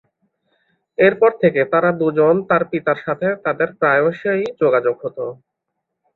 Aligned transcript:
এরপর 0.97 1.31
থেকে 1.41 1.61
তারা 1.73 1.89
দুজন 2.01 2.35
তার 2.49 2.63
পিতার 2.71 2.99
সাথে 3.05 3.27
তাদের 3.45 3.69
প্রায়শই 3.79 4.43
যোগাযোগ 4.61 4.95
হত। 5.03 5.17